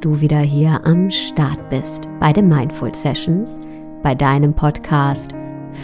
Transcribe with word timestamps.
dass 0.00 0.12
du 0.12 0.20
wieder 0.22 0.40
hier 0.40 0.80
am 0.86 1.10
Start 1.10 1.68
bist 1.68 2.08
bei 2.20 2.32
den 2.32 2.48
Mindful 2.48 2.94
Sessions, 2.94 3.58
bei 4.02 4.14
deinem 4.14 4.54
Podcast 4.54 5.32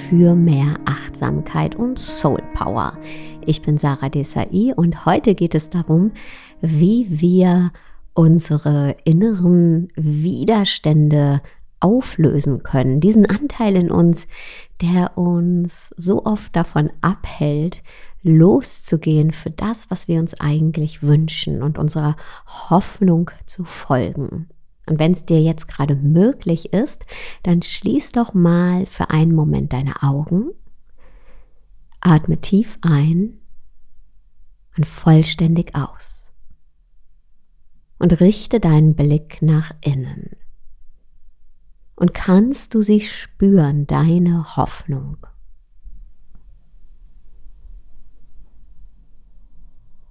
für 0.09 0.34
mehr 0.34 0.77
Achtsamkeit 0.87 1.75
und 1.75 1.98
Soul 1.98 2.42
Power. 2.55 2.97
Ich 3.45 3.61
bin 3.61 3.77
Sarah 3.77 4.09
Desai 4.09 4.73
und 4.75 5.05
heute 5.05 5.34
geht 5.34 5.55
es 5.55 5.69
darum, 5.69 6.12
wie 6.62 7.06
wir 7.11 7.73
unsere 8.15 8.97
inneren 9.05 9.89
Widerstände 9.97 11.42
auflösen 11.80 12.62
können. 12.62 13.01
Diesen 13.01 13.27
Anteil 13.27 13.77
in 13.77 13.91
uns, 13.91 14.27
der 14.80 15.19
uns 15.19 15.92
so 15.98 16.25
oft 16.25 16.56
davon 16.56 16.91
abhält, 17.03 17.83
loszugehen 18.27 19.30
für 19.30 19.51
das, 19.51 19.91
was 19.91 20.09
wir 20.09 20.19
uns 20.19 20.39
eigentlich 20.41 21.03
wünschen 21.03 21.62
und 21.62 21.79
unserer 21.79 22.17
Hoffnung 22.47 23.30
zu 23.47 23.65
folgen. 23.65 24.48
Und 24.87 24.98
wenn 24.98 25.12
es 25.12 25.25
dir 25.25 25.41
jetzt 25.41 25.69
gerade 25.69 25.97
möglich 25.97 26.73
ist, 26.73 27.05
dann 27.43 27.62
schließ 27.62 28.11
doch 28.12 28.34
mal 28.34 28.87
für 28.87 29.11
einen 29.11 29.34
Moment 29.34 29.73
deine 29.73 30.03
Augen, 30.03 30.50
atme 32.00 32.41
tief 32.41 32.78
ein 32.83 33.39
und 34.77 34.87
vollständig 34.87 35.75
aus. 35.75 36.27
Und 37.98 38.20
richte 38.20 38.61
deinen 38.61 38.95
Blick 38.95 39.41
nach 39.41 39.72
innen. 39.81 40.37
Und 41.95 42.12
kannst 42.12 42.75
du 42.75 42.83
sie 42.83 43.00
spüren, 43.00 43.87
deine 43.87 44.56
Hoffnung? 44.56 45.27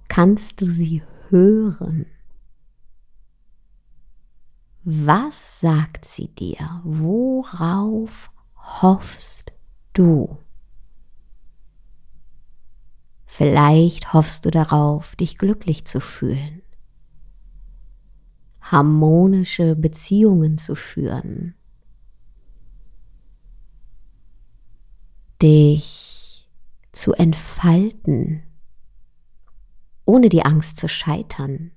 Kannst 0.08 0.60
du 0.60 0.70
sie 0.70 1.02
hören. 1.28 2.06
Was 4.84 5.60
sagt 5.60 6.04
sie 6.04 6.28
dir? 6.28 6.80
Worauf 6.84 8.30
hoffst 8.56 9.52
du? 9.92 10.38
Vielleicht 13.26 14.12
hoffst 14.12 14.46
du 14.46 14.50
darauf, 14.50 15.16
dich 15.16 15.36
glücklich 15.36 15.84
zu 15.84 16.00
fühlen, 16.00 16.62
harmonische 18.62 19.76
Beziehungen 19.76 20.56
zu 20.56 20.74
führen, 20.74 21.54
dich 25.42 26.48
zu 26.92 27.12
entfalten 27.12 28.42
ohne 30.06 30.28
die 30.28 30.44
Angst 30.44 30.78
zu 30.78 30.88
scheitern, 30.88 31.72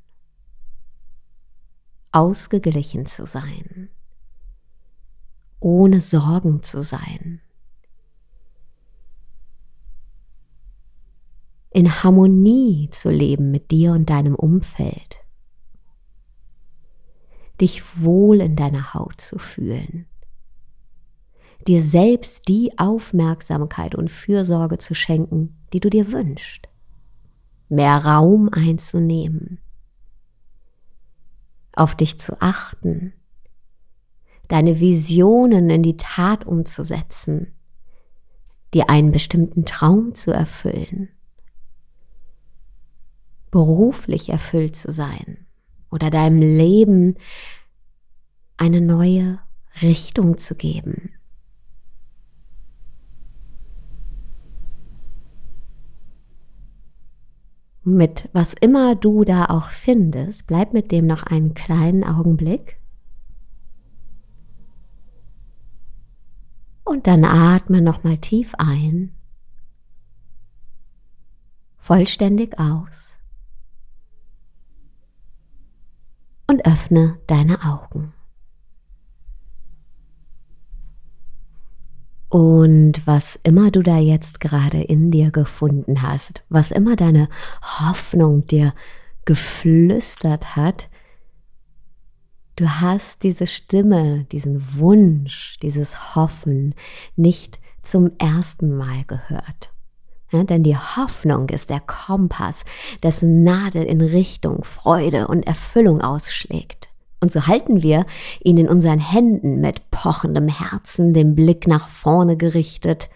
ausgeglichen 2.11 3.07
zu 3.07 3.25
sein, 3.25 3.89
ohne 5.59 5.99
Sorgen 5.99 6.63
zu 6.63 6.81
sein, 6.83 7.41
in 11.71 12.03
Harmonie 12.03 12.89
zu 12.91 13.09
leben 13.09 13.51
mit 13.51 13.71
dir 13.71 13.93
und 13.93 14.09
deinem 14.09 14.35
Umfeld, 14.35 15.17
dich 17.59 18.01
wohl 18.01 18.41
in 18.41 18.55
deiner 18.55 18.93
Haut 18.93 19.21
zu 19.21 19.39
fühlen, 19.39 20.05
dir 21.67 21.83
selbst 21.83 22.47
die 22.47 22.77
Aufmerksamkeit 22.77 23.95
und 23.95 24.11
Fürsorge 24.11 24.77
zu 24.77 24.93
schenken, 24.93 25.57
die 25.73 25.79
du 25.79 25.89
dir 25.89 26.11
wünschst 26.11 26.68
mehr 27.69 27.97
Raum 27.97 28.49
einzunehmen, 28.51 29.59
auf 31.73 31.95
dich 31.95 32.19
zu 32.19 32.41
achten, 32.41 33.13
deine 34.47 34.79
Visionen 34.79 35.69
in 35.69 35.83
die 35.83 35.97
Tat 35.97 36.45
umzusetzen, 36.45 37.53
dir 38.73 38.89
einen 38.89 39.11
bestimmten 39.11 39.65
Traum 39.65 40.15
zu 40.15 40.31
erfüllen, 40.31 41.09
beruflich 43.51 44.29
erfüllt 44.29 44.75
zu 44.75 44.91
sein 44.91 45.45
oder 45.91 46.09
deinem 46.09 46.41
Leben 46.41 47.15
eine 48.57 48.81
neue 48.81 49.39
Richtung 49.81 50.37
zu 50.37 50.55
geben. 50.55 51.11
Mit 57.95 58.29
was 58.33 58.53
immer 58.53 58.95
du 58.95 59.23
da 59.23 59.45
auch 59.45 59.69
findest, 59.69 60.47
bleib 60.47 60.73
mit 60.73 60.91
dem 60.91 61.07
noch 61.07 61.23
einen 61.23 61.53
kleinen 61.53 62.03
Augenblick. 62.03 62.79
Und 66.83 67.07
dann 67.07 67.23
atme 67.23 67.81
nochmal 67.81 68.17
tief 68.17 68.55
ein, 68.57 69.13
vollständig 71.77 72.57
aus 72.59 73.15
und 76.47 76.65
öffne 76.65 77.19
deine 77.27 77.63
Augen. 77.63 78.13
Und 82.29 83.01
was 83.05 83.39
immer 83.43 83.71
du 83.71 83.81
da 83.81 83.97
jetzt 83.97 84.39
gerade 84.39 84.81
in 84.81 85.09
dir 85.09 85.31
gefunden 85.31 86.03
hast, 86.03 86.43
was 86.49 86.69
immer 86.69 86.95
deine 86.95 87.27
Hoffnung 87.63 88.45
dir 88.45 88.73
geflüstert 89.25 90.55
hat, 90.55 90.89
du 92.55 92.67
hast 92.67 93.23
diese 93.23 93.47
Stimme, 93.47 94.25
diesen 94.31 94.77
Wunsch, 94.77 95.57
dieses 95.61 96.15
Hoffen 96.15 96.75
nicht 97.15 97.59
zum 97.81 98.11
ersten 98.19 98.77
Mal 98.77 99.05
gehört. 99.05 99.71
Ja, 100.31 100.43
denn 100.43 100.61
die 100.61 100.77
Hoffnung 100.77 101.49
ist 101.49 101.71
der 101.71 101.79
Kompass, 101.79 102.63
dessen 103.01 103.43
Nadel 103.43 103.85
in 103.85 104.01
Richtung 104.01 104.63
Freude 104.63 105.27
und 105.27 105.47
Erfüllung 105.47 106.01
ausschlägt. 106.01 106.88
Und 107.21 107.31
so 107.31 107.47
halten 107.47 107.81
wir 107.81 108.05
ihn 108.43 108.57
in 108.57 108.69
unseren 108.69 108.99
Händen 108.99 109.59
mit 109.59 109.91
pochendem 109.91 110.47
Herzen, 110.47 111.13
den 111.13 111.35
Blick 111.35 111.67
nach 111.67 111.89
vorne 111.89 112.37
gerichtet, 112.37 113.09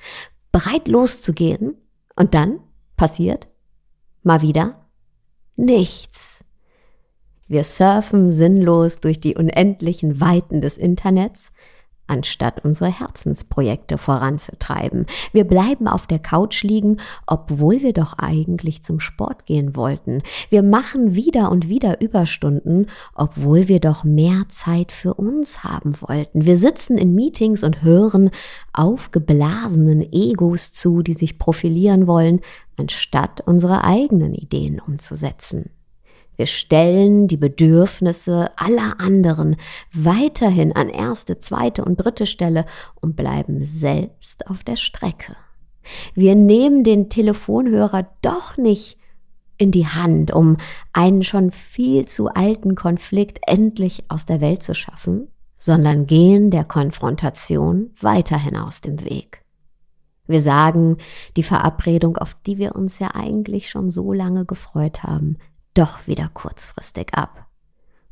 bereit 0.52 0.88
loszugehen. 0.88 1.76
Und 2.16 2.34
dann 2.34 2.60
passiert 2.98 3.48
mal 4.22 4.42
wieder 4.42 4.88
nichts. 5.56 6.46
Wir 7.48 7.64
surfen 7.64 8.32
sinnlos 8.32 9.00
durch 9.00 9.20
die 9.20 9.36
unendlichen 9.36 10.20
Weiten 10.20 10.62
des 10.62 10.78
Internets, 10.78 11.52
anstatt 12.08 12.64
unsere 12.64 12.92
Herzensprojekte 12.92 13.98
voranzutreiben. 13.98 15.06
Wir 15.32 15.46
bleiben 15.46 15.88
auf 15.88 16.08
der 16.08 16.20
Couch 16.20 16.64
liegen, 16.64 16.98
obwohl 17.28 17.82
wir 17.82 17.94
doch 17.94 18.14
eigentlich 18.18 18.84
zum 18.84 19.00
Sport 19.00 19.46
gehen 19.46 19.76
wollten. 19.76 20.22
Wir 20.50 20.64
machen 20.64 21.16
wieder 21.16 21.52
und 21.52 21.70
wieder 21.70 22.02
Überstunden, 22.02 22.88
obwohl 23.16 23.68
wir 23.68 23.80
doch 23.80 24.04
mehr 24.04 24.44
Zeit 24.50 24.92
für 24.92 25.14
uns 25.14 25.64
haben 25.64 25.96
wollten. 26.02 26.46
Wir 26.46 26.58
sitzen 26.58 26.98
in 26.98 27.16
Meetings 27.16 27.64
und 27.64 27.84
hören 27.84 28.30
aufgeblasenen 28.74 30.02
Egos 30.12 30.74
zu, 30.74 31.02
die 31.02 31.14
sich 31.14 31.40
profilieren 31.40 32.08
wollen, 32.08 32.42
anstatt 32.78 33.42
unsere 33.46 33.84
eigenen 33.84 34.34
Ideen 34.34 34.80
umzusetzen. 34.80 35.70
Wir 36.36 36.46
stellen 36.46 37.28
die 37.28 37.38
Bedürfnisse 37.38 38.52
aller 38.56 39.00
anderen 39.00 39.56
weiterhin 39.94 40.76
an 40.76 40.90
erste, 40.90 41.40
zweite 41.40 41.86
und 41.86 41.98
dritte 41.98 42.26
Stelle 42.26 42.66
und 43.00 43.16
bleiben 43.16 43.66
selbst 43.66 44.48
auf 44.50 44.64
der 44.64 44.76
Strecke. 44.76 45.36
Wir 46.14 46.36
nehmen 46.36 46.84
den 46.84 47.10
Telefonhörer 47.10 48.08
doch 48.22 48.58
nicht 48.58 48.98
in 49.58 49.72
die 49.72 49.88
Hand, 49.88 50.34
um 50.34 50.58
einen 50.92 51.24
schon 51.24 51.52
viel 51.52 52.06
zu 52.08 52.30
alten 52.30 52.76
Konflikt 52.76 53.40
endlich 53.46 54.04
aus 54.08 54.26
der 54.26 54.42
Welt 54.42 54.64
zu 54.64 54.74
schaffen, 54.74 55.28
sondern 55.60 56.08
gehen 56.08 56.52
der 56.52 56.64
Konfrontation 56.64 57.92
weiterhin 58.02 58.58
aus 58.58 58.82
dem 58.82 59.04
Weg. 59.06 59.44
Wir 60.26 60.42
sagen 60.42 60.98
die 61.36 61.44
Verabredung, 61.44 62.18
auf 62.18 62.36
die 62.46 62.58
wir 62.58 62.76
uns 62.76 63.00
ja 63.00 63.12
eigentlich 63.14 63.70
schon 63.70 63.90
so 63.90 64.14
lange 64.14 64.46
gefreut 64.46 65.04
haben, 65.04 65.38
doch 65.74 66.08
wieder 66.08 66.30
kurzfristig 66.34 67.14
ab 67.14 67.48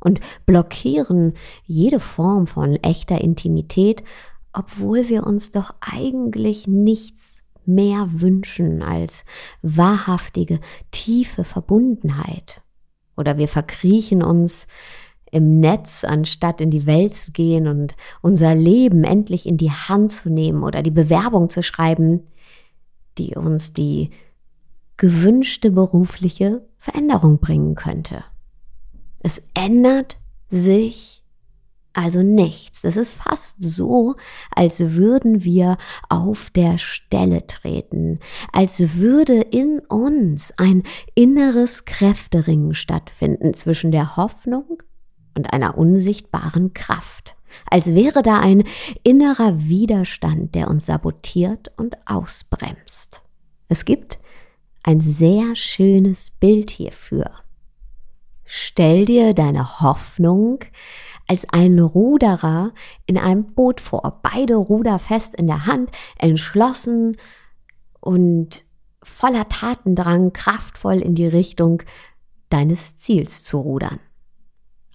und 0.02 0.20
blockieren 0.46 1.34
jede 1.64 2.00
Form 2.00 2.46
von 2.46 2.76
echter 2.76 3.20
Intimität, 3.20 4.02
obwohl 4.52 5.08
wir 5.08 5.26
uns 5.26 5.50
doch 5.50 5.74
eigentlich 5.80 6.66
nichts 6.66 7.42
mehr 7.64 8.08
wünschen 8.10 8.82
als 8.82 9.24
wahrhaftige, 9.62 10.60
tiefe 10.90 11.44
Verbundenheit. 11.44 12.62
Oder 13.16 13.38
wir 13.38 13.48
verkriechen 13.48 14.22
uns 14.22 14.66
im 15.30 15.60
Netz, 15.60 16.04
anstatt 16.04 16.60
in 16.60 16.70
die 16.70 16.86
Welt 16.86 17.14
zu 17.14 17.30
gehen 17.30 17.66
und 17.66 17.94
unser 18.20 18.54
Leben 18.54 19.04
endlich 19.04 19.46
in 19.46 19.56
die 19.56 19.70
Hand 19.70 20.12
zu 20.12 20.28
nehmen 20.28 20.62
oder 20.62 20.82
die 20.82 20.90
Bewerbung 20.90 21.48
zu 21.48 21.62
schreiben, 21.62 22.26
die 23.16 23.34
uns 23.36 23.72
die 23.72 24.10
gewünschte 24.96 25.70
berufliche 25.70 26.62
Veränderung 26.82 27.38
bringen 27.38 27.76
könnte. 27.76 28.24
Es 29.20 29.40
ändert 29.54 30.16
sich 30.48 31.22
also 31.92 32.24
nichts. 32.24 32.82
Es 32.82 32.96
ist 32.96 33.12
fast 33.12 33.54
so, 33.62 34.16
als 34.52 34.80
würden 34.80 35.44
wir 35.44 35.78
auf 36.08 36.50
der 36.50 36.78
Stelle 36.78 37.46
treten, 37.46 38.18
als 38.50 38.96
würde 38.96 39.42
in 39.42 39.78
uns 39.78 40.52
ein 40.56 40.82
inneres 41.14 41.84
Kräfteringen 41.84 42.74
stattfinden 42.74 43.54
zwischen 43.54 43.92
der 43.92 44.16
Hoffnung 44.16 44.82
und 45.36 45.52
einer 45.52 45.78
unsichtbaren 45.78 46.74
Kraft, 46.74 47.36
als 47.70 47.94
wäre 47.94 48.24
da 48.24 48.40
ein 48.40 48.64
innerer 49.04 49.68
Widerstand, 49.68 50.56
der 50.56 50.66
uns 50.68 50.86
sabotiert 50.86 51.70
und 51.76 51.96
ausbremst. 52.06 53.22
Es 53.68 53.84
gibt 53.84 54.18
ein 54.82 55.00
sehr 55.00 55.54
schönes 55.56 56.30
Bild 56.30 56.70
hierfür. 56.70 57.30
Stell 58.44 59.04
dir 59.04 59.34
deine 59.34 59.80
Hoffnung 59.80 60.60
als 61.26 61.46
ein 61.52 61.78
Ruderer 61.78 62.72
in 63.06 63.16
einem 63.16 63.54
Boot 63.54 63.80
vor, 63.80 64.20
beide 64.22 64.56
Ruder 64.56 64.98
fest 64.98 65.34
in 65.36 65.46
der 65.46 65.66
Hand, 65.66 65.90
entschlossen 66.18 67.16
und 68.00 68.64
voller 69.02 69.48
Tatendrang 69.48 70.32
kraftvoll 70.32 71.00
in 71.00 71.14
die 71.14 71.26
Richtung 71.26 71.82
deines 72.50 72.96
Ziels 72.96 73.42
zu 73.42 73.60
rudern. 73.60 74.00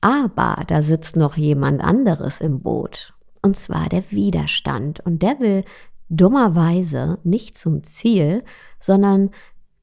Aber 0.02 0.64
da 0.68 0.82
sitzt 0.82 1.16
noch 1.16 1.38
jemand 1.38 1.82
anderes 1.82 2.40
im 2.40 2.62
Boot, 2.62 3.14
und 3.42 3.58
zwar 3.58 3.90
der 3.90 4.12
Widerstand, 4.12 5.00
und 5.00 5.22
der 5.24 5.40
will 5.40 5.64
dummerweise 6.10 7.18
nicht 7.24 7.58
zum 7.58 7.84
Ziel, 7.84 8.44
sondern 8.80 9.32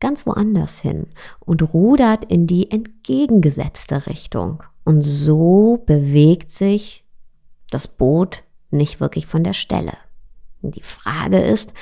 ganz 0.05 0.27
woanders 0.27 0.81
hin 0.81 1.07
und 1.41 1.73
rudert 1.73 2.27
in 2.27 2.47
die 2.47 2.71
entgegengesetzte 2.71 4.07
Richtung. 4.07 4.63
Und 4.85 5.01
so 5.01 5.83
bewegt 5.87 6.51
sich 6.51 7.07
das 7.71 7.89
Boot 7.89 8.43
nicht 8.71 9.01
wirklich 9.01 9.27
von 9.27 9.45
der 9.45 9.55
Stelle. 9.55 9.95
Die 10.61 10.83
Frage 10.83 11.39
ist, 11.41 11.73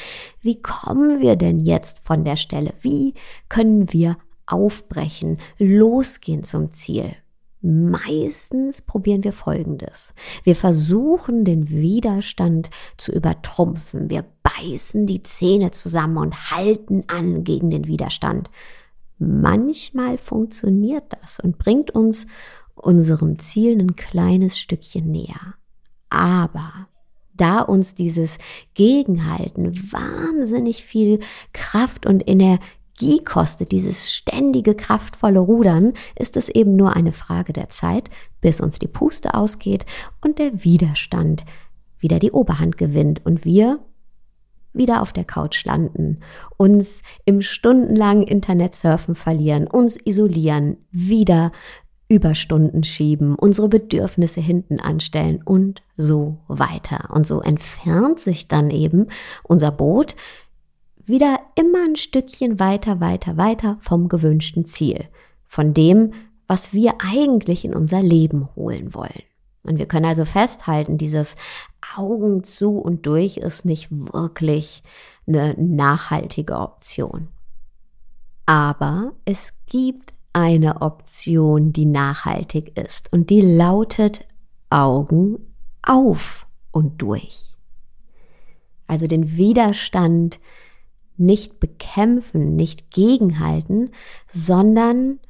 wie 0.41 0.63
kommen 0.63 1.21
wir 1.21 1.35
denn 1.35 1.59
jetzt 1.59 1.99
von 2.05 2.23
der 2.25 2.37
Stelle? 2.37 2.75
Wie 2.81 3.15
können 3.49 3.93
wir 3.93 4.17
aufbrechen, 4.47 5.39
losgehen 5.59 6.45
zum 6.45 6.71
Ziel? 6.71 7.17
Meistens 7.62 8.82
probieren 8.82 9.23
wir 9.23 9.32
Folgendes. 9.32 10.14
Wir 10.43 10.56
versuchen 10.56 11.44
den 11.44 11.70
Widerstand 11.70 12.70
zu 12.97 13.12
übertrumpfen. 13.12 14.11
Wir 14.11 14.25
beißen 14.43 15.06
die 15.06 15.23
Zähne 15.23 15.70
zusammen 15.70 16.17
und 16.17 16.50
halten 16.50 17.05
an 17.06 17.44
gegen 17.44 17.70
den 17.70 17.87
Widerstand. 17.87 18.50
Manchmal 19.19 20.19
funktioniert 20.19 21.05
das 21.20 21.38
und 21.38 21.56
bringt 21.59 21.93
uns 21.93 22.26
unserem 22.75 23.38
Ziel 23.38 23.79
ein 23.79 23.94
kleines 23.94 24.58
Stückchen 24.58 25.12
näher. 25.12 25.55
Aber 26.11 26.88
da 27.32 27.61
uns 27.61 27.94
dieses 27.94 28.38
Gegenhalten 28.75 29.93
wahnsinnig 29.93 30.85
viel 30.85 31.20
Kraft 31.53 32.06
und 32.06 32.29
Energie 32.29 32.65
kostet, 33.25 33.73
dieses 33.73 34.13
ständige 34.13 34.75
kraftvolle 34.75 35.41
Rudern, 35.41 35.93
ist 36.17 36.37
es 36.37 36.49
eben 36.49 36.77
nur 36.77 36.95
eine 36.95 37.13
Frage 37.13 37.53
der 37.53 37.71
Zeit, 37.71 38.11
bis 38.41 38.61
uns 38.61 38.79
die 38.79 38.89
Puste 38.89 39.35
ausgeht 39.35 39.87
und 40.21 40.39
der 40.39 40.65
Widerstand 40.65 41.45
wieder 41.99 42.19
die 42.19 42.33
Oberhand 42.33 42.79
gewinnt 42.79 43.25
und 43.25 43.45
wir 43.45 43.81
wieder 44.73 45.03
auf 45.03 45.13
der 45.13 45.25
Couch 45.25 45.65
landen, 45.65 46.21
uns 46.57 47.03
im 47.25 47.43
stundenlangen 47.43 48.27
Internetsurfen 48.27 49.15
verlieren, 49.15 49.67
uns 49.67 49.99
isolieren, 50.03 50.79
wieder 50.91 51.53
Überstunden 52.09 52.85
schieben, 52.85 53.35
unsere 53.37 53.69
Bedürfnisse 53.69 54.41
hinten 54.41 54.81
anstellen 54.81 55.41
und 55.43 55.83
so 55.97 56.39
weiter. 56.47 57.09
Und 57.11 57.27
so 57.27 57.41
entfernt 57.41 58.19
sich 58.19 58.49
dann 58.49 58.71
eben 58.71 59.07
unser 59.45 59.71
Boot 59.71 60.15
wieder 61.07 61.41
immer 61.55 61.85
ein 61.85 61.97
Stückchen 61.97 62.59
weiter, 62.59 63.01
weiter, 63.01 63.37
weiter 63.37 63.79
vom 63.81 64.09
gewünschten 64.09 64.65
Ziel, 64.65 65.09
von 65.47 65.75
dem, 65.75 66.13
was 66.47 66.73
wir 66.73 66.95
eigentlich 66.99 67.65
in 67.65 67.75
unser 67.75 68.03
Leben 68.03 68.49
holen 68.55 68.95
wollen. 68.95 69.23
Und 69.63 69.79
wir 69.79 69.87
können 69.87 70.07
also 70.07 70.25
festhalten, 70.25 70.99
dieses 70.99 71.37
Augen 71.97 72.43
zu 72.43 72.79
und 72.79 73.07
durch 73.07 73.37
ist 73.37 73.65
nicht 73.65 73.89
wirklich 73.91 74.83
eine 75.27 75.55
nachhaltige 75.57 76.59
Option. 76.59 77.29
Aber 78.47 79.13
es 79.25 79.53
gibt 79.67 80.13
eine 80.33 80.83
Option, 80.83 81.73
die 81.73 81.87
nachhaltig 81.87 82.77
ist 82.79 83.13
und 83.13 83.31
die 83.31 83.41
lautet 83.41 84.27
Augen 84.71 85.55
auf 85.83 86.47
und 86.71 87.01
durch. 87.01 87.55
Also 88.87 89.07
den 89.07 89.37
Widerstand 89.37 90.41
nicht 91.17 91.61
bekämpfen, 91.61 92.56
nicht 92.56 92.91
gegenhalten, 92.91 93.91
sondern 94.29 95.20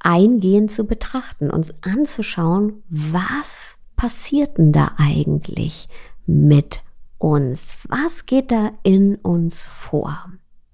eingehend 0.00 0.70
zu 0.70 0.86
betrachten, 0.86 1.50
uns 1.50 1.74
anzuschauen, 1.82 2.82
was 2.88 3.76
passiert 3.96 4.58
denn 4.58 4.72
da 4.72 4.92
eigentlich 4.96 5.88
mit 6.26 6.82
uns? 7.18 7.76
Was 7.88 8.26
geht 8.26 8.50
da 8.50 8.72
in 8.82 9.16
uns 9.16 9.66
vor? 9.66 10.26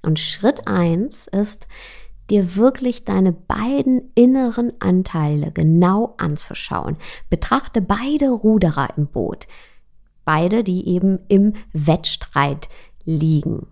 Und 0.03 0.21
Schritt 0.21 0.69
eins 0.69 1.27
ist, 1.27 1.67
dir 2.31 2.57
wirklich 2.57 3.05
deine 3.05 3.33
beiden 3.33 4.13
inneren 4.15 4.73
Anteile 4.81 5.51
genau 5.53 6.15
anzuschauen. 6.19 6.97
Betrachte 7.29 7.81
beide 7.81 8.31
Ruderer 8.31 8.89
im 8.97 9.09
Boot. 9.09 9.47
Beide, 10.25 10.65
die 10.65 10.89
eben 10.89 11.19
im 11.29 11.55
Wettstreit 11.73 12.69
liegen. 13.05 13.67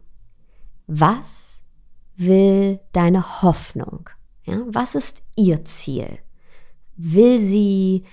Was 0.86 1.62
will 2.16 2.80
deine 2.92 3.42
Hoffnung? 3.42 4.10
Ja, 4.44 4.60
was 4.66 4.94
ist 4.94 5.22
ihr 5.36 5.64
Ziel? 5.64 6.18
Will 6.96 7.38
sie 7.38 8.04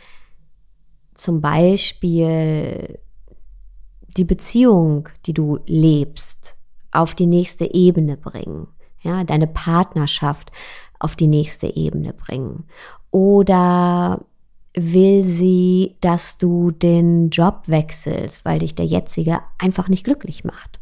zum 1.13 1.41
Beispiel 1.41 2.99
die 4.17 4.23
Beziehung, 4.23 5.09
die 5.25 5.33
du 5.33 5.59
lebst, 5.65 6.55
auf 6.91 7.13
die 7.13 7.27
nächste 7.27 7.73
Ebene 7.73 8.17
bringen? 8.17 8.67
ja, 9.01 9.23
deine 9.23 9.47
Partnerschaft 9.47 10.51
auf 10.99 11.15
die 11.15 11.27
nächste 11.27 11.67
Ebene 11.75 12.13
bringen? 12.13 12.65
Oder 13.11 14.25
will 14.75 15.23
sie, 15.23 15.97
dass 16.01 16.37
du 16.37 16.71
den 16.71 17.29
Job 17.29 17.63
wechselst, 17.67 18.45
weil 18.45 18.59
dich 18.59 18.75
der 18.75 18.85
jetzige 18.85 19.39
einfach 19.57 19.89
nicht 19.89 20.03
glücklich 20.03 20.43
macht? 20.43 20.78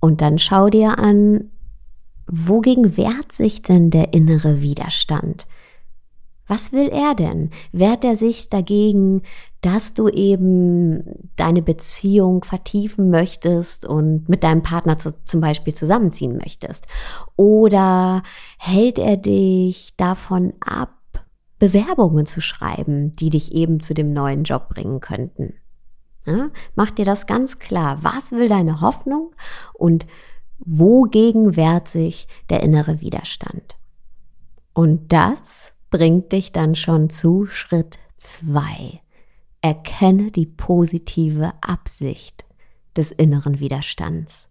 Und 0.00 0.20
dann 0.22 0.38
schau 0.38 0.68
dir 0.68 0.98
an, 0.98 1.50
wogegen 2.26 2.96
wehrt 2.96 3.32
sich 3.32 3.62
denn 3.62 3.90
der 3.90 4.12
innere 4.12 4.62
Widerstand? 4.62 5.46
Was 6.50 6.72
will 6.72 6.88
er 6.88 7.14
denn? 7.14 7.50
Wehrt 7.70 8.04
er 8.04 8.16
sich 8.16 8.48
dagegen, 8.48 9.22
dass 9.60 9.94
du 9.94 10.08
eben 10.08 11.30
deine 11.36 11.62
Beziehung 11.62 12.42
vertiefen 12.42 13.08
möchtest 13.08 13.86
und 13.86 14.28
mit 14.28 14.42
deinem 14.42 14.64
Partner 14.64 14.98
zu, 14.98 15.14
zum 15.26 15.40
Beispiel 15.40 15.74
zusammenziehen 15.74 16.36
möchtest? 16.36 16.88
Oder 17.36 18.24
hält 18.58 18.98
er 18.98 19.16
dich 19.16 19.94
davon 19.96 20.54
ab, 20.58 20.96
Bewerbungen 21.60 22.26
zu 22.26 22.40
schreiben, 22.40 23.14
die 23.14 23.30
dich 23.30 23.52
eben 23.52 23.78
zu 23.78 23.94
dem 23.94 24.12
neuen 24.12 24.42
Job 24.42 24.70
bringen 24.70 24.98
könnten? 24.98 25.54
Ja, 26.26 26.50
mach 26.74 26.90
dir 26.90 27.04
das 27.04 27.26
ganz 27.26 27.58
klar. 27.58 27.98
Was 28.02 28.30
will 28.32 28.48
deine 28.48 28.80
Hoffnung 28.80 29.32
und 29.72 30.06
wogegen 30.58 31.56
wehrt 31.56 31.88
sich 31.88 32.28
der 32.50 32.62
innere 32.62 33.00
Widerstand? 33.00 33.78
Und 34.74 35.12
das 35.12 35.72
bringt 35.90 36.32
dich 36.32 36.52
dann 36.52 36.74
schon 36.74 37.10
zu 37.10 37.46
Schritt 37.46 37.98
zwei. 38.16 39.00
Erkenne 39.62 40.30
die 40.30 40.46
positive 40.46 41.52
Absicht 41.60 42.44
des 42.96 43.10
inneren 43.10 43.60
Widerstands. 43.60 44.48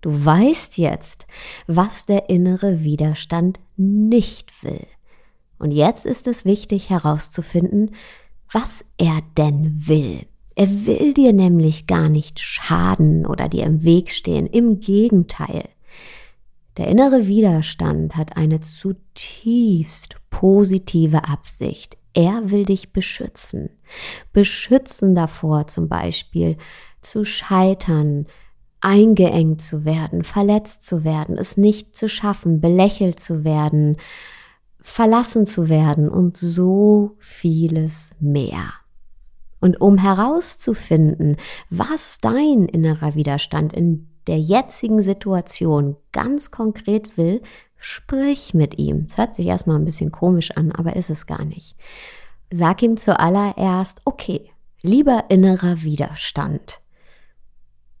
Du 0.00 0.24
weißt 0.24 0.78
jetzt, 0.78 1.26
was 1.66 2.06
der 2.06 2.30
innere 2.30 2.82
Widerstand 2.82 3.60
nicht 3.76 4.62
will. 4.62 4.86
Und 5.58 5.72
jetzt 5.72 6.06
ist 6.06 6.26
es 6.26 6.46
wichtig 6.46 6.88
herauszufinden, 6.88 7.94
was 8.50 8.84
er 8.96 9.20
denn 9.36 9.86
will. 9.86 10.26
Er 10.54 10.86
will 10.86 11.14
dir 11.14 11.32
nämlich 11.32 11.86
gar 11.86 12.08
nicht 12.08 12.38
schaden 12.40 13.26
oder 13.26 13.48
dir 13.48 13.64
im 13.64 13.82
Weg 13.82 14.10
stehen. 14.10 14.46
Im 14.46 14.80
Gegenteil. 14.80 15.68
Der 16.76 16.88
innere 16.88 17.26
Widerstand 17.26 18.16
hat 18.16 18.36
eine 18.36 18.60
zutiefst 18.60 20.16
positive 20.30 21.24
Absicht. 21.28 21.96
Er 22.14 22.50
will 22.50 22.64
dich 22.64 22.92
beschützen. 22.92 23.70
Beschützen 24.32 25.14
davor 25.14 25.66
zum 25.66 25.88
Beispiel 25.88 26.56
zu 27.00 27.24
scheitern, 27.24 28.26
eingeengt 28.80 29.62
zu 29.62 29.84
werden, 29.84 30.24
verletzt 30.24 30.82
zu 30.84 31.04
werden, 31.04 31.38
es 31.38 31.56
nicht 31.56 31.96
zu 31.96 32.08
schaffen, 32.08 32.60
belächelt 32.60 33.20
zu 33.20 33.44
werden, 33.44 33.96
verlassen 34.80 35.46
zu 35.46 35.68
werden 35.68 36.08
und 36.08 36.36
so 36.36 37.16
vieles 37.18 38.10
mehr. 38.20 38.72
Und 39.60 39.80
um 39.80 39.98
herauszufinden, 39.98 41.36
was 41.68 42.18
dein 42.20 42.64
innerer 42.66 43.14
Widerstand 43.14 43.72
in 43.72 44.08
der 44.26 44.38
jetzigen 44.38 45.02
Situation 45.02 45.96
ganz 46.12 46.50
konkret 46.50 47.16
will, 47.16 47.42
sprich 47.76 48.54
mit 48.54 48.78
ihm. 48.78 49.04
Es 49.06 49.16
hört 49.16 49.34
sich 49.34 49.46
erstmal 49.46 49.76
ein 49.76 49.84
bisschen 49.84 50.12
komisch 50.12 50.52
an, 50.52 50.72
aber 50.72 50.96
ist 50.96 51.10
es 51.10 51.26
gar 51.26 51.44
nicht. 51.44 51.76
Sag 52.50 52.82
ihm 52.82 52.96
zuallererst, 52.96 54.00
okay, 54.04 54.50
lieber 54.82 55.24
innerer 55.28 55.82
Widerstand. 55.82 56.80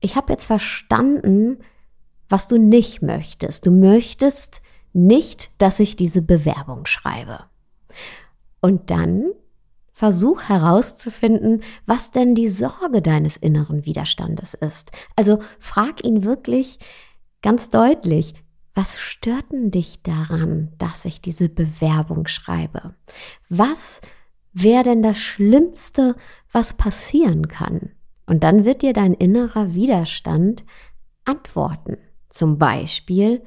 Ich 0.00 0.16
habe 0.16 0.32
jetzt 0.32 0.44
verstanden, 0.44 1.58
was 2.28 2.48
du 2.48 2.58
nicht 2.58 3.02
möchtest. 3.02 3.66
Du 3.66 3.70
möchtest 3.70 4.62
nicht, 4.92 5.50
dass 5.58 5.80
ich 5.80 5.96
diese 5.96 6.22
Bewerbung 6.22 6.86
schreibe. 6.86 7.44
Und 8.60 8.90
dann 8.90 9.32
versuch 10.00 10.48
herauszufinden, 10.48 11.62
was 11.84 12.10
denn 12.10 12.34
die 12.34 12.48
Sorge 12.48 13.02
deines 13.02 13.36
inneren 13.36 13.84
Widerstandes 13.84 14.54
ist. 14.54 14.90
Also 15.14 15.40
frag 15.58 16.02
ihn 16.02 16.24
wirklich 16.24 16.78
ganz 17.42 17.68
deutlich, 17.68 18.32
was 18.74 18.98
stört 18.98 19.52
denn 19.52 19.70
dich 19.70 20.02
daran, 20.02 20.72
dass 20.78 21.04
ich 21.04 21.20
diese 21.20 21.50
Bewerbung 21.50 22.28
schreibe? 22.28 22.94
Was 23.50 24.00
wäre 24.54 24.84
denn 24.84 25.02
das 25.02 25.18
Schlimmste, 25.18 26.16
was 26.50 26.72
passieren 26.72 27.48
kann? 27.48 27.90
Und 28.24 28.42
dann 28.42 28.64
wird 28.64 28.80
dir 28.80 28.94
dein 28.94 29.12
innerer 29.12 29.74
Widerstand 29.74 30.64
antworten. 31.26 31.98
Zum 32.30 32.56
Beispiel, 32.56 33.42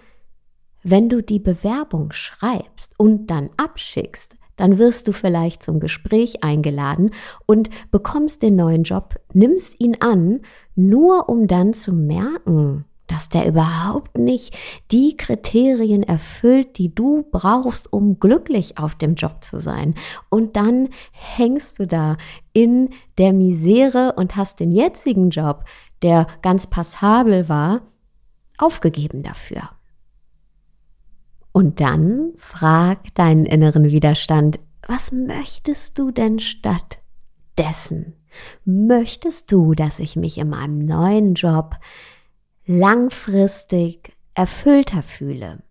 wenn 0.84 1.10
du 1.10 1.24
die 1.24 1.40
Bewerbung 1.40 2.14
schreibst 2.14 2.94
und 3.00 3.26
dann 3.32 3.50
abschickst, 3.58 4.36
dann 4.56 4.78
wirst 4.78 5.08
du 5.08 5.14
vielleicht 5.14 5.64
zum 5.64 5.80
Gespräch 5.80 6.44
eingeladen 6.44 7.12
und 7.46 7.70
bekommst 7.92 8.42
den 8.42 8.56
neuen 8.56 8.84
Job, 8.84 9.16
nimmst 9.34 9.80
ihn 9.80 9.98
an, 10.00 10.42
nur 10.76 11.30
um 11.30 11.48
dann 11.48 11.74
zu 11.74 11.94
merken, 11.94 12.86
dass 13.08 13.30
der 13.30 13.48
überhaupt 13.48 14.18
nicht 14.18 14.56
die 14.92 15.18
Kriterien 15.18 16.04
erfüllt, 16.04 16.78
die 16.78 16.94
du 16.94 17.26
brauchst, 17.32 17.92
um 17.92 18.20
glücklich 18.20 18.78
auf 18.78 18.96
dem 18.96 19.16
Job 19.16 19.44
zu 19.44 19.60
sein. 19.60 19.96
Und 20.30 20.56
dann 20.56 20.90
hängst 21.12 21.80
du 21.80 21.88
da 21.88 22.18
in 22.54 22.90
der 23.18 23.34
Misere 23.34 24.14
und 24.14 24.36
hast 24.36 24.60
den 24.60 24.72
jetzigen 24.72 25.30
Job, 25.30 25.66
der 26.02 26.28
ganz 26.42 26.68
passabel 26.68 27.50
war, 27.50 27.82
aufgegeben 28.58 29.24
dafür. 29.24 29.70
Und 31.54 31.80
dann 31.80 32.34
frag 32.36 33.14
deinen 33.16 33.46
inneren 33.46 33.86
Widerstand, 33.86 34.60
was 34.88 35.12
möchtest 35.12 35.98
du 36.00 36.12
denn 36.12 36.40
stattdessen? 36.40 38.16
Möchtest 38.66 39.52
du, 39.52 39.76
dass 39.76 40.00
ich 40.00 40.16
mich 40.16 40.40
in 40.40 40.50
meinem 40.50 40.80
neuen 40.80 41.36
Job 41.36 41.76
langfristig 42.66 44.14
erfüllter 44.34 45.04
fühle? 45.04 45.62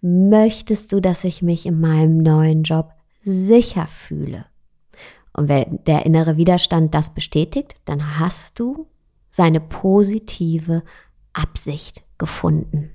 Möchtest 0.00 0.92
du, 0.92 1.00
dass 1.00 1.22
ich 1.22 1.42
mich 1.42 1.64
in 1.64 1.80
meinem 1.80 2.18
neuen 2.18 2.64
Job 2.64 2.90
sicher 3.22 3.86
fühle? 3.86 4.46
Und 5.32 5.48
wenn 5.48 5.78
der 5.84 6.06
innere 6.06 6.36
Widerstand 6.36 6.92
das 6.92 7.14
bestätigt, 7.14 7.76
dann 7.84 8.18
hast 8.18 8.58
du 8.58 8.88
seine 9.30 9.60
positive 9.60 10.82
Absicht 11.32 12.02
gefunden. 12.18 12.90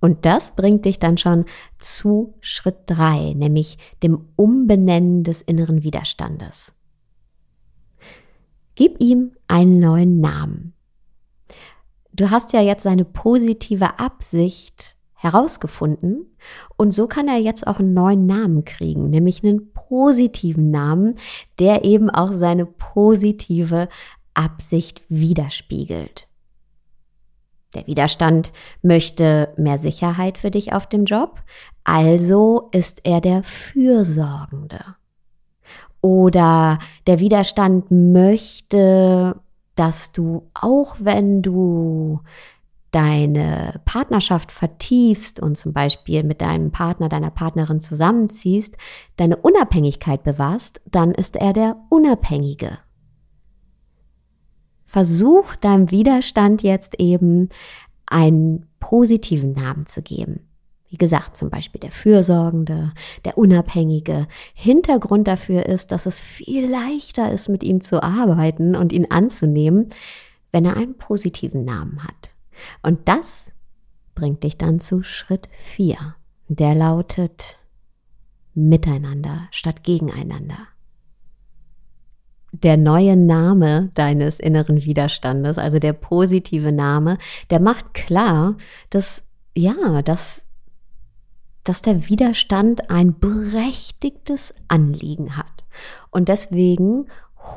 Und 0.00 0.24
das 0.24 0.54
bringt 0.54 0.84
dich 0.84 0.98
dann 0.98 1.18
schon 1.18 1.44
zu 1.78 2.34
Schritt 2.40 2.76
drei, 2.86 3.34
nämlich 3.34 3.78
dem 4.02 4.28
Umbenennen 4.36 5.24
des 5.24 5.42
inneren 5.42 5.82
Widerstandes. 5.82 6.74
Gib 8.74 9.02
ihm 9.02 9.32
einen 9.48 9.80
neuen 9.80 10.20
Namen. 10.20 10.72
Du 12.12 12.30
hast 12.30 12.52
ja 12.52 12.60
jetzt 12.60 12.84
seine 12.84 13.04
positive 13.04 13.98
Absicht 13.98 14.96
herausgefunden 15.14 16.26
und 16.76 16.92
so 16.92 17.08
kann 17.08 17.26
er 17.26 17.38
jetzt 17.38 17.66
auch 17.66 17.80
einen 17.80 17.92
neuen 17.92 18.26
Namen 18.26 18.64
kriegen, 18.64 19.10
nämlich 19.10 19.42
einen 19.42 19.72
positiven 19.72 20.70
Namen, 20.70 21.16
der 21.58 21.84
eben 21.84 22.08
auch 22.08 22.32
seine 22.32 22.66
positive 22.66 23.88
Absicht 24.34 25.02
widerspiegelt. 25.08 26.27
Der 27.74 27.86
Widerstand 27.86 28.52
möchte 28.82 29.52
mehr 29.56 29.78
Sicherheit 29.78 30.38
für 30.38 30.50
dich 30.50 30.72
auf 30.72 30.88
dem 30.88 31.04
Job, 31.04 31.42
also 31.84 32.68
ist 32.72 33.00
er 33.04 33.20
der 33.20 33.42
Fürsorgende. 33.42 34.96
Oder 36.00 36.78
der 37.06 37.18
Widerstand 37.18 37.90
möchte, 37.90 39.36
dass 39.74 40.12
du, 40.12 40.48
auch 40.54 40.96
wenn 40.98 41.42
du 41.42 42.20
deine 42.90 43.80
Partnerschaft 43.84 44.50
vertiefst 44.50 45.40
und 45.40 45.56
zum 45.56 45.72
Beispiel 45.72 46.24
mit 46.24 46.40
deinem 46.40 46.72
Partner, 46.72 47.08
deiner 47.08 47.30
Partnerin 47.30 47.80
zusammenziehst, 47.80 48.76
deine 49.16 49.36
Unabhängigkeit 49.36 50.22
bewahrst, 50.22 50.80
dann 50.86 51.12
ist 51.12 51.36
er 51.36 51.52
der 51.52 51.76
Unabhängige. 51.90 52.78
Versuch 54.88 55.54
deinem 55.56 55.90
Widerstand 55.90 56.62
jetzt 56.62 56.98
eben 56.98 57.50
einen 58.06 58.66
positiven 58.80 59.52
Namen 59.52 59.84
zu 59.86 60.00
geben. 60.00 60.40
Wie 60.88 60.96
gesagt, 60.96 61.36
zum 61.36 61.50
Beispiel 61.50 61.78
der 61.78 61.92
Fürsorgende, 61.92 62.92
der 63.26 63.36
Unabhängige. 63.36 64.26
Hintergrund 64.54 65.28
dafür 65.28 65.66
ist, 65.66 65.92
dass 65.92 66.06
es 66.06 66.20
viel 66.20 66.66
leichter 66.66 67.30
ist, 67.30 67.50
mit 67.50 67.62
ihm 67.62 67.82
zu 67.82 68.02
arbeiten 68.02 68.74
und 68.74 68.94
ihn 68.94 69.10
anzunehmen, 69.10 69.90
wenn 70.52 70.64
er 70.64 70.78
einen 70.78 70.96
positiven 70.96 71.66
Namen 71.66 72.02
hat. 72.02 72.34
Und 72.82 73.06
das 73.08 73.52
bringt 74.14 74.42
dich 74.42 74.56
dann 74.56 74.80
zu 74.80 75.02
Schritt 75.02 75.50
4. 75.74 76.14
Der 76.48 76.74
lautet 76.74 77.58
Miteinander 78.54 79.48
statt 79.50 79.84
Gegeneinander 79.84 80.66
der 82.52 82.76
neue 82.76 83.16
Name 83.16 83.90
deines 83.94 84.40
inneren 84.40 84.84
Widerstandes, 84.84 85.58
also 85.58 85.78
der 85.78 85.92
positive 85.92 86.72
Name, 86.72 87.18
der 87.50 87.60
macht 87.60 87.94
klar, 87.94 88.56
dass 88.90 89.24
ja, 89.58 90.02
dass, 90.02 90.46
dass 91.64 91.82
der 91.82 92.08
Widerstand 92.08 92.90
ein 92.90 93.18
berechtigtes 93.18 94.54
Anliegen 94.68 95.36
hat. 95.36 95.64
Und 96.10 96.28
deswegen 96.28 97.06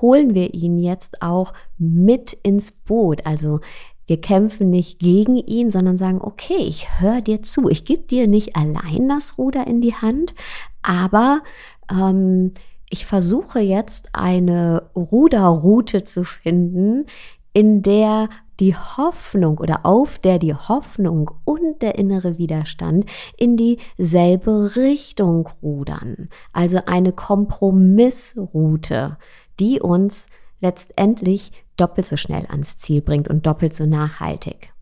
holen 0.01 0.33
wir 0.33 0.53
ihn 0.53 0.79
jetzt 0.79 1.21
auch 1.21 1.53
mit 1.77 2.33
ins 2.33 2.71
Boot. 2.71 3.25
Also 3.25 3.59
wir 4.07 4.19
kämpfen 4.19 4.69
nicht 4.69 4.99
gegen 4.99 5.37
ihn, 5.37 5.69
sondern 5.71 5.97
sagen, 5.97 6.21
okay, 6.21 6.57
ich 6.57 6.99
höre 6.99 7.21
dir 7.21 7.41
zu. 7.43 7.69
Ich 7.69 7.85
gebe 7.85 8.03
dir 8.03 8.27
nicht 8.27 8.55
allein 8.55 9.07
das 9.07 9.37
Ruder 9.37 9.67
in 9.67 9.81
die 9.81 9.95
Hand, 9.95 10.33
aber 10.81 11.43
ähm, 11.89 12.53
ich 12.91 13.05
versuche 13.05 13.59
jetzt 13.59 14.09
eine 14.13 14.89
Ruderroute 14.95 16.03
zu 16.03 16.23
finden, 16.25 17.05
in 17.53 17.81
der 17.81 18.29
die 18.59 18.75
Hoffnung 18.75 19.59
oder 19.59 19.85
auf 19.85 20.19
der 20.19 20.39
die 20.39 20.53
Hoffnung 20.53 21.31
und 21.45 21.81
der 21.81 21.95
innere 21.95 22.37
Widerstand 22.37 23.05
in 23.37 23.55
dieselbe 23.57 24.75
Richtung 24.75 25.47
rudern. 25.63 26.27
Also 26.51 26.81
eine 26.85 27.13
Kompromissroute, 27.13 29.17
die 29.59 29.79
uns 29.79 30.27
letztendlich 30.59 31.53
doppelt 31.77 32.05
so 32.05 32.17
schnell 32.17 32.45
ans 32.47 32.77
Ziel 32.77 33.01
bringt 33.01 33.29
und 33.29 33.47
doppelt 33.47 33.73
so 33.73 33.85
nachhaltig. 33.85 34.73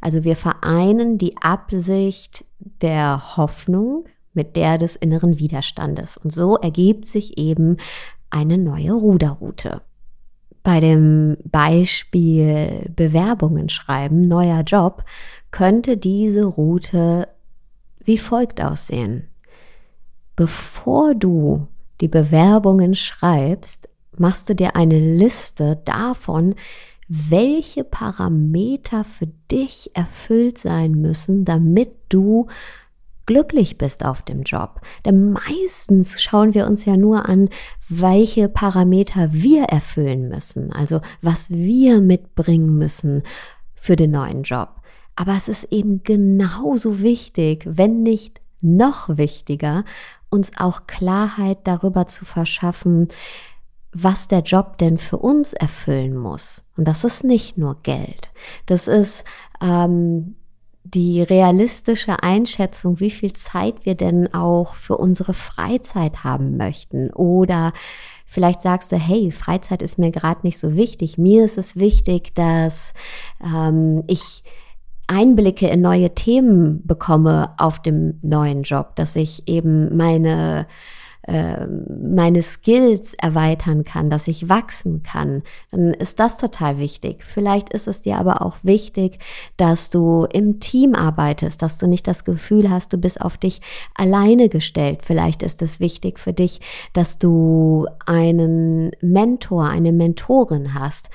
Also 0.00 0.24
wir 0.24 0.36
vereinen 0.36 1.18
die 1.18 1.36
Absicht 1.36 2.46
der 2.58 3.36
Hoffnung 3.36 4.06
mit 4.34 4.56
der 4.56 4.78
des 4.78 4.96
inneren 4.96 5.38
Widerstandes. 5.38 6.16
Und 6.16 6.32
so 6.32 6.56
ergibt 6.56 7.06
sich 7.06 7.38
eben 7.38 7.78
eine 8.30 8.58
neue 8.58 8.92
Ruderroute. 8.92 9.82
Bei 10.62 10.80
dem 10.80 11.36
Beispiel 11.44 12.90
Bewerbungen 12.94 13.68
schreiben, 13.68 14.28
neuer 14.28 14.62
Job, 14.62 15.04
könnte 15.50 15.96
diese 15.96 16.44
Route 16.44 17.28
wie 18.04 18.18
folgt 18.18 18.62
aussehen. 18.62 19.28
Bevor 20.36 21.14
du 21.14 21.66
die 22.00 22.08
Bewerbungen 22.08 22.94
schreibst, 22.94 23.88
machst 24.16 24.48
du 24.48 24.54
dir 24.54 24.76
eine 24.76 24.98
Liste 24.98 25.80
davon, 25.84 26.54
welche 27.08 27.84
Parameter 27.84 29.04
für 29.04 29.28
dich 29.50 29.90
erfüllt 29.94 30.58
sein 30.58 30.92
müssen, 30.92 31.44
damit 31.44 31.92
du 32.08 32.48
glücklich 33.26 33.78
bist 33.78 34.04
auf 34.04 34.22
dem 34.22 34.42
Job. 34.42 34.80
Denn 35.04 35.32
meistens 35.32 36.22
schauen 36.22 36.54
wir 36.54 36.66
uns 36.66 36.84
ja 36.84 36.96
nur 36.96 37.28
an, 37.28 37.48
welche 37.88 38.48
Parameter 38.48 39.32
wir 39.32 39.64
erfüllen 39.64 40.28
müssen, 40.28 40.72
also 40.72 41.00
was 41.22 41.50
wir 41.50 42.00
mitbringen 42.00 42.78
müssen 42.78 43.22
für 43.74 43.96
den 43.96 44.12
neuen 44.12 44.42
Job. 44.42 44.80
Aber 45.16 45.36
es 45.36 45.48
ist 45.48 45.64
eben 45.64 46.02
genauso 46.02 47.00
wichtig, 47.00 47.62
wenn 47.66 48.02
nicht 48.02 48.40
noch 48.60 49.16
wichtiger, 49.16 49.84
uns 50.30 50.50
auch 50.56 50.86
Klarheit 50.86 51.58
darüber 51.64 52.06
zu 52.06 52.24
verschaffen, 52.24 53.08
was 53.92 54.26
der 54.26 54.40
Job 54.40 54.78
denn 54.78 54.98
für 54.98 55.18
uns 55.18 55.52
erfüllen 55.52 56.16
muss. 56.16 56.64
Und 56.76 56.88
das 56.88 57.04
ist 57.04 57.22
nicht 57.22 57.56
nur 57.56 57.80
Geld. 57.82 58.30
Das 58.66 58.88
ist 58.88 59.24
ähm, 59.60 60.34
die 60.84 61.22
realistische 61.22 62.22
Einschätzung, 62.22 63.00
wie 63.00 63.10
viel 63.10 63.32
Zeit 63.32 63.84
wir 63.84 63.94
denn 63.94 64.32
auch 64.34 64.74
für 64.74 64.96
unsere 64.98 65.32
Freizeit 65.32 66.22
haben 66.24 66.56
möchten. 66.58 67.10
Oder 67.10 67.72
vielleicht 68.26 68.60
sagst 68.62 68.92
du, 68.92 68.96
hey, 68.96 69.32
Freizeit 69.32 69.80
ist 69.80 69.98
mir 69.98 70.10
gerade 70.10 70.40
nicht 70.42 70.58
so 70.58 70.76
wichtig. 70.76 71.16
Mir 71.16 71.44
ist 71.46 71.56
es 71.56 71.76
wichtig, 71.76 72.34
dass 72.34 72.92
ähm, 73.42 74.04
ich 74.06 74.44
Einblicke 75.06 75.68
in 75.68 75.80
neue 75.80 76.14
Themen 76.14 76.86
bekomme 76.86 77.54
auf 77.58 77.80
dem 77.80 78.18
neuen 78.22 78.62
Job, 78.62 78.94
dass 78.96 79.16
ich 79.16 79.48
eben 79.48 79.96
meine 79.96 80.66
ähm, 81.26 81.86
meine 82.14 82.42
Skills 82.42 83.14
erweitern 83.14 83.84
kann, 83.84 84.10
dass 84.10 84.28
ich 84.28 84.50
wachsen 84.50 85.02
kann, 85.02 85.42
dann 85.70 85.94
ist 85.94 86.20
das 86.20 86.36
total 86.36 86.78
wichtig. 86.78 87.24
Vielleicht 87.24 87.72
ist 87.72 87.88
es 87.88 88.02
dir 88.02 88.18
aber 88.18 88.42
auch 88.42 88.56
wichtig, 88.62 89.18
dass 89.56 89.88
du 89.88 90.26
im 90.30 90.60
Team 90.60 90.94
arbeitest, 90.94 91.62
dass 91.62 91.78
du 91.78 91.86
nicht 91.86 92.06
das 92.06 92.24
Gefühl 92.24 92.68
hast, 92.68 92.92
du 92.92 92.98
bist 92.98 93.22
auf 93.22 93.38
dich 93.38 93.62
alleine 93.94 94.50
gestellt. 94.50 95.00
Vielleicht 95.02 95.42
ist 95.42 95.62
es 95.62 95.80
wichtig 95.80 96.20
für 96.20 96.34
dich, 96.34 96.60
dass 96.92 97.18
du 97.18 97.86
einen 98.04 98.90
Mentor, 99.00 99.68
eine 99.68 99.92
Mentorin 99.92 100.74
hast. 100.74 101.08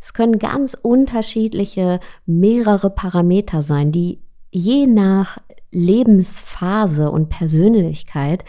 Es 0.00 0.12
können 0.12 0.40
ganz 0.40 0.74
unterschiedliche, 0.74 2.00
mehrere 2.26 2.90
Parameter 2.90 3.62
sein, 3.62 3.92
die 3.92 4.18
je 4.50 4.88
nach 4.88 5.38
Lebensphase 5.70 7.10
und 7.10 7.28
Persönlichkeit 7.28 8.44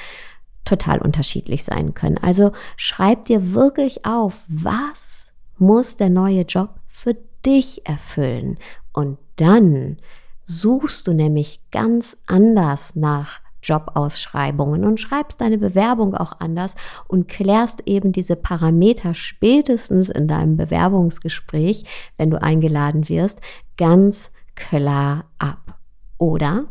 total 0.65 0.99
unterschiedlich 0.99 1.63
sein 1.63 1.93
können. 1.93 2.17
Also 2.17 2.51
schreib 2.77 3.25
dir 3.25 3.53
wirklich 3.53 4.05
auf, 4.05 4.35
was 4.47 5.31
muss 5.57 5.97
der 5.97 6.09
neue 6.09 6.41
Job 6.41 6.75
für 6.87 7.15
dich 7.45 7.85
erfüllen. 7.85 8.57
Und 8.91 9.17
dann 9.35 9.97
suchst 10.45 11.07
du 11.07 11.13
nämlich 11.13 11.61
ganz 11.71 12.17
anders 12.27 12.95
nach 12.95 13.41
Jobausschreibungen 13.63 14.83
und 14.83 14.99
schreibst 14.99 15.39
deine 15.41 15.57
Bewerbung 15.57 16.15
auch 16.15 16.39
anders 16.39 16.75
und 17.07 17.27
klärst 17.27 17.87
eben 17.87 18.11
diese 18.11 18.35
Parameter 18.35 19.13
spätestens 19.13 20.09
in 20.09 20.27
deinem 20.27 20.57
Bewerbungsgespräch, 20.57 21.85
wenn 22.17 22.29
du 22.29 22.41
eingeladen 22.41 23.07
wirst, 23.07 23.39
ganz 23.77 24.29
klar 24.55 25.25
ab. 25.39 25.79
Oder 26.17 26.65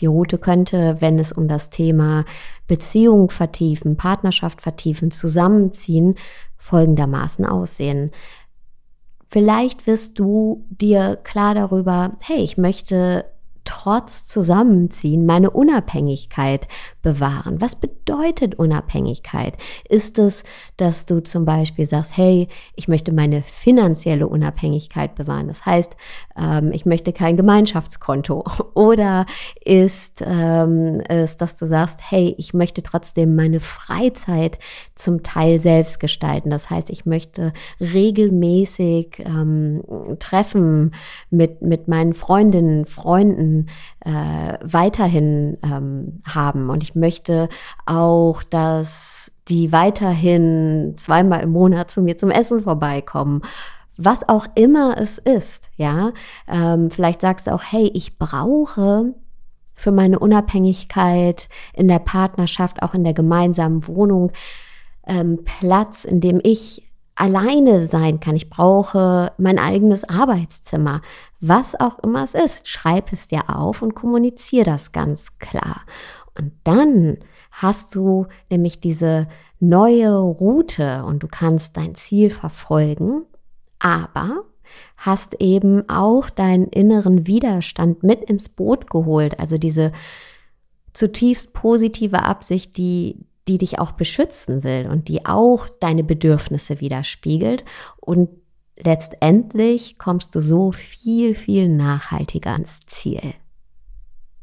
die 0.00 0.06
Route 0.06 0.38
könnte, 0.38 0.96
wenn 1.00 1.18
es 1.18 1.32
um 1.32 1.48
das 1.48 1.70
Thema 1.70 2.24
Beziehung 2.66 3.30
vertiefen, 3.30 3.96
Partnerschaft 3.96 4.60
vertiefen, 4.60 5.10
zusammenziehen, 5.10 6.16
folgendermaßen 6.56 7.44
aussehen. 7.44 8.10
Vielleicht 9.28 9.86
wirst 9.86 10.18
du 10.18 10.66
dir 10.70 11.16
klar 11.22 11.54
darüber, 11.54 12.16
hey, 12.20 12.38
ich 12.38 12.58
möchte 12.58 13.24
trotz 13.76 14.24
Zusammenziehen 14.24 15.26
meine 15.26 15.50
Unabhängigkeit 15.50 16.66
bewahren. 17.02 17.60
Was 17.60 17.76
bedeutet 17.76 18.54
Unabhängigkeit? 18.54 19.54
Ist 19.86 20.18
es, 20.18 20.44
dass 20.78 21.04
du 21.04 21.22
zum 21.22 21.44
Beispiel 21.44 21.84
sagst, 21.84 22.16
hey, 22.16 22.48
ich 22.74 22.88
möchte 22.88 23.12
meine 23.12 23.42
finanzielle 23.42 24.28
Unabhängigkeit 24.28 25.14
bewahren. 25.14 25.48
Das 25.48 25.66
heißt, 25.66 25.94
ähm, 26.38 26.72
ich 26.72 26.86
möchte 26.86 27.12
kein 27.12 27.36
Gemeinschaftskonto. 27.36 28.44
Oder 28.74 29.26
ist 29.62 30.24
ähm, 30.26 31.02
es, 31.06 31.36
dass 31.36 31.56
du 31.56 31.66
sagst, 31.66 32.00
hey, 32.08 32.34
ich 32.38 32.54
möchte 32.54 32.82
trotzdem 32.82 33.36
meine 33.36 33.60
Freizeit 33.60 34.58
zum 34.94 35.22
Teil 35.22 35.60
selbst 35.60 36.00
gestalten. 36.00 36.48
Das 36.48 36.70
heißt, 36.70 36.88
ich 36.88 37.04
möchte 37.04 37.52
regelmäßig 37.78 39.18
ähm, 39.18 39.82
Treffen 40.18 40.94
mit, 41.28 41.60
mit 41.60 41.88
meinen 41.88 42.14
Freundinnen, 42.14 42.86
Freunden, 42.86 43.66
äh, 44.00 44.58
weiterhin 44.62 45.58
ähm, 45.62 46.22
haben. 46.26 46.70
Und 46.70 46.82
ich 46.82 46.94
möchte 46.94 47.48
auch, 47.84 48.42
dass 48.42 49.30
die 49.48 49.72
weiterhin 49.72 50.94
zweimal 50.96 51.42
im 51.42 51.50
Monat 51.50 51.90
zu 51.90 52.02
mir 52.02 52.18
zum 52.18 52.30
Essen 52.30 52.62
vorbeikommen. 52.62 53.42
Was 53.96 54.28
auch 54.28 54.46
immer 54.54 54.96
es 54.98 55.18
ist, 55.18 55.70
ja. 55.76 56.12
Ähm, 56.48 56.90
vielleicht 56.90 57.20
sagst 57.20 57.46
du 57.46 57.54
auch, 57.54 57.62
hey, 57.62 57.90
ich 57.94 58.18
brauche 58.18 59.14
für 59.74 59.92
meine 59.92 60.18
Unabhängigkeit 60.18 61.48
in 61.72 61.88
der 61.88 61.98
Partnerschaft, 61.98 62.82
auch 62.82 62.94
in 62.94 63.04
der 63.04 63.14
gemeinsamen 63.14 63.86
Wohnung, 63.86 64.32
ähm, 65.06 65.44
Platz, 65.44 66.04
in 66.04 66.20
dem 66.20 66.40
ich 66.42 66.82
alleine 67.14 67.86
sein 67.86 68.20
kann. 68.20 68.36
Ich 68.36 68.50
brauche 68.50 69.32
mein 69.38 69.58
eigenes 69.58 70.04
Arbeitszimmer. 70.04 71.00
Was 71.40 71.78
auch 71.78 71.98
immer 72.00 72.24
es 72.24 72.34
ist, 72.34 72.68
schreib 72.68 73.12
es 73.12 73.28
dir 73.28 73.44
auf 73.48 73.82
und 73.82 73.94
kommuniziere 73.94 74.64
das 74.64 74.92
ganz 74.92 75.38
klar. 75.38 75.82
Und 76.38 76.52
dann 76.64 77.18
hast 77.50 77.94
du 77.94 78.26
nämlich 78.50 78.80
diese 78.80 79.28
neue 79.60 80.16
Route 80.16 81.04
und 81.04 81.22
du 81.22 81.28
kannst 81.28 81.76
dein 81.76 81.94
Ziel 81.94 82.30
verfolgen, 82.30 83.22
aber 83.78 84.44
hast 84.96 85.40
eben 85.40 85.88
auch 85.88 86.28
deinen 86.30 86.68
inneren 86.68 87.26
Widerstand 87.26 88.02
mit 88.02 88.24
ins 88.24 88.48
Boot 88.48 88.90
geholt, 88.90 89.38
also 89.38 89.58
diese 89.58 89.92
zutiefst 90.92 91.52
positive 91.52 92.22
Absicht, 92.22 92.76
die 92.76 93.26
die 93.48 93.58
dich 93.58 93.78
auch 93.78 93.92
beschützen 93.92 94.64
will 94.64 94.88
und 94.90 95.08
die 95.08 95.24
auch 95.24 95.68
deine 95.80 96.02
Bedürfnisse 96.02 96.80
widerspiegelt. 96.80 97.64
Und 98.00 98.28
letztendlich 98.76 99.98
kommst 99.98 100.34
du 100.34 100.40
so 100.40 100.72
viel, 100.72 101.34
viel 101.34 101.68
nachhaltiger 101.68 102.52
ans 102.52 102.80
Ziel. 102.86 103.34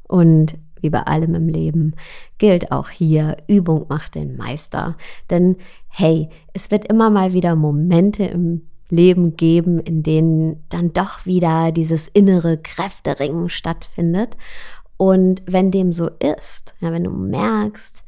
Und 0.08 0.58
wie 0.82 0.90
bei 0.90 1.02
allem 1.02 1.34
im 1.34 1.48
Leben 1.48 1.96
gilt 2.38 2.72
auch 2.72 2.90
hier, 2.90 3.38
Übung 3.48 3.86
macht 3.88 4.16
den 4.16 4.36
Meister. 4.36 4.98
Denn 5.30 5.56
hey, 5.88 6.30
es 6.54 6.72
wird 6.72 6.88
immer 6.92 7.10
mal 7.10 7.34
wieder 7.34 7.56
Momente 7.56 8.26
im 8.26 8.68
Leben 8.90 9.38
geben, 9.38 9.80
in 9.80 10.04
denen 10.04 10.64
dann 10.70 10.94
doch 10.94 11.26
wieder 11.26 11.72
dieses 11.72 12.10
innere 12.10 12.58
Kräfteringen 12.58 13.50
stattfindet. 13.50 14.36
Und 14.98 15.42
wenn 15.46 15.72
dem 15.72 15.94
so 15.94 16.10
ist, 16.20 16.76
ja, 16.80 16.92
wenn 16.92 17.06
du 17.06 17.12
merkst, 17.12 18.04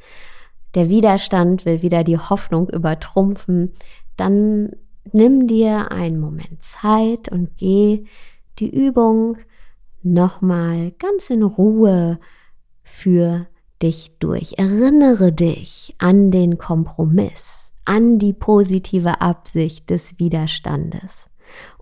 der 0.74 0.88
Widerstand 0.88 1.64
will 1.64 1.82
wieder 1.82 2.04
die 2.04 2.18
Hoffnung 2.18 2.68
übertrumpfen, 2.68 3.72
dann 4.16 4.70
nimm 5.14 5.46
dir 5.46 5.90
einen 5.92 6.20
Moment 6.20 6.62
Zeit 6.62 7.28
und 7.28 7.56
geh 7.56 8.04
die 8.58 8.70
Übung 8.70 9.36
nochmal 10.02 10.92
ganz 10.98 11.30
in 11.30 11.42
Ruhe 11.42 12.18
für 12.82 13.46
dich 13.82 14.16
durch. 14.18 14.54
Erinnere 14.58 15.32
dich 15.32 15.94
an 15.98 16.30
den 16.30 16.58
Kompromiss, 16.58 17.72
an 17.84 18.18
die 18.18 18.32
positive 18.32 19.20
Absicht 19.20 19.90
des 19.90 20.18
Widerstandes. 20.18 21.26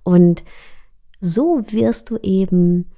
Und 0.02 0.44
so 1.20 1.62
wirst 1.68 2.10
du 2.10 2.18
eben 2.22 2.90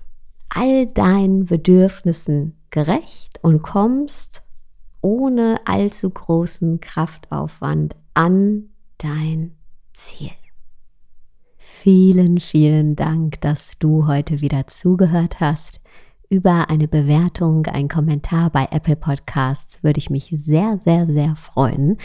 all 0.48 0.86
deinen 0.86 1.46
Bedürfnissen 1.46 2.56
gerecht 2.70 3.38
und 3.42 3.62
kommst 3.62 4.42
ohne 5.00 5.60
allzu 5.66 6.10
großen 6.10 6.80
Kraftaufwand 6.80 7.94
an 8.14 8.70
dein 8.98 9.55
Ziel. 9.96 10.30
Vielen, 11.56 12.38
vielen 12.38 12.96
Dank, 12.96 13.40
dass 13.40 13.78
du 13.78 14.06
heute 14.06 14.40
wieder 14.40 14.66
zugehört 14.66 15.40
hast. 15.40 15.80
Über 16.28 16.70
eine 16.70 16.86
Bewertung, 16.86 17.66
ein 17.66 17.88
Kommentar 17.88 18.50
bei 18.50 18.68
Apple 18.70 18.96
Podcasts 18.96 19.82
würde 19.82 19.98
ich 19.98 20.10
mich 20.10 20.32
sehr, 20.36 20.78
sehr, 20.84 21.06
sehr 21.06 21.34
freuen. 21.36 21.96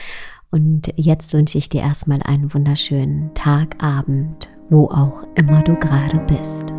Und 0.52 0.94
jetzt 0.96 1.34
wünsche 1.34 1.58
ich 1.58 1.70
dir 1.70 1.82
erstmal 1.82 2.22
einen 2.24 2.54
wunderschönen 2.54 3.34
Tag, 3.34 3.84
Abend, 3.84 4.50
wo 4.70 4.86
auch 4.90 5.24
immer 5.36 5.62
du 5.62 5.76
gerade 5.76 6.20
bist. 6.28 6.74